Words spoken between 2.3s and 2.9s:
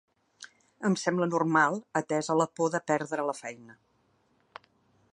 la por de